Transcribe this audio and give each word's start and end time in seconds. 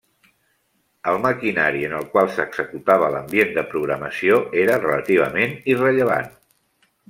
El 1.11 1.19
maquinari 1.25 1.83
en 1.89 1.93
el 1.97 2.07
qual 2.15 2.31
s'executava 2.37 3.11
l'ambient 3.17 3.53
de 3.61 3.67
programació 3.75 4.41
era 4.65 4.81
relativament 4.83 5.55
irrellevant. 5.77 6.37